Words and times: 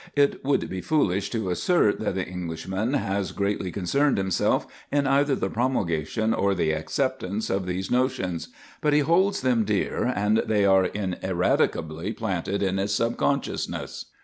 It 0.15 0.43
would 0.43 0.67
be 0.67 0.81
foolish 0.81 1.29
to 1.29 1.51
assert 1.51 1.99
that 1.99 2.15
the 2.15 2.25
Englishman 2.27 2.95
has 2.95 3.31
greatly 3.31 3.71
concerned 3.71 4.17
himself 4.17 4.65
in 4.91 5.05
either 5.05 5.35
the 5.35 5.47
promulgation 5.47 6.33
or 6.33 6.55
the 6.55 6.71
acceptance 6.71 7.51
of 7.51 7.67
these 7.67 7.91
notions. 7.91 8.47
But 8.81 8.93
he 8.93 9.01
holds 9.01 9.41
them 9.41 9.63
dear, 9.63 10.05
and 10.15 10.37
they 10.37 10.65
are 10.65 10.85
ineradicably 10.85 12.13
planted 12.13 12.63
in 12.63 12.77
his 12.79 12.95
subconsciousness. 12.95 14.05